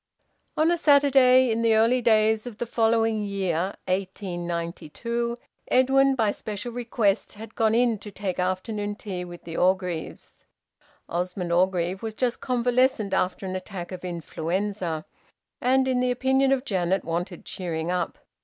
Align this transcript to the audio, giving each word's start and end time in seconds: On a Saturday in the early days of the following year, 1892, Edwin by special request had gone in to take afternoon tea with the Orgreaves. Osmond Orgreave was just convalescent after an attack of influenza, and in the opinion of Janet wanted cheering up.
On 0.57 0.71
a 0.71 0.79
Saturday 0.79 1.51
in 1.51 1.61
the 1.61 1.75
early 1.75 2.01
days 2.01 2.47
of 2.47 2.57
the 2.57 2.65
following 2.65 3.23
year, 3.23 3.75
1892, 3.87 5.37
Edwin 5.67 6.15
by 6.15 6.31
special 6.31 6.71
request 6.71 7.33
had 7.33 7.53
gone 7.53 7.75
in 7.75 7.99
to 7.99 8.09
take 8.09 8.39
afternoon 8.39 8.95
tea 8.95 9.23
with 9.23 9.43
the 9.43 9.55
Orgreaves. 9.55 10.43
Osmond 11.07 11.51
Orgreave 11.51 12.01
was 12.01 12.15
just 12.15 12.41
convalescent 12.41 13.13
after 13.13 13.45
an 13.45 13.55
attack 13.55 13.91
of 13.91 14.03
influenza, 14.03 15.05
and 15.61 15.87
in 15.87 15.99
the 15.99 16.09
opinion 16.09 16.51
of 16.51 16.65
Janet 16.65 17.03
wanted 17.05 17.45
cheering 17.45 17.91
up. 17.91 18.17